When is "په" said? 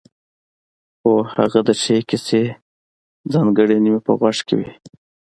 4.05-4.11